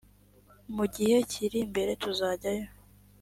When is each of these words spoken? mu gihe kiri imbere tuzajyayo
mu 0.75 0.85
gihe 0.93 1.17
kiri 1.31 1.57
imbere 1.65 1.91
tuzajyayo 2.01 2.65